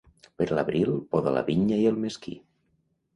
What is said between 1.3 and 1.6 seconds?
la